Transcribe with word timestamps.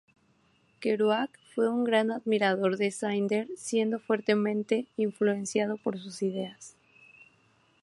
Kerouac 0.79 1.37
fue 1.53 1.69
un 1.69 1.83
gran 1.83 2.09
admirador 2.09 2.77
de 2.77 2.89
Snyder, 2.89 3.47
siendo 3.55 3.99
fuertemente 3.99 4.87
influenciado 4.97 5.77
por 5.77 5.99
sus 5.99 6.23
ideas. 6.23 6.75